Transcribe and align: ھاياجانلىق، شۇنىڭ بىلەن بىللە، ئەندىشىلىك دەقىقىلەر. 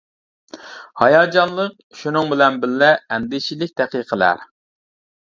ھاياجانلىق، 1.01 1.77
شۇنىڭ 2.01 2.33
بىلەن 2.33 2.59
بىللە، 2.65 2.93
ئەندىشىلىك 3.07 3.79
دەقىقىلەر. 3.85 4.47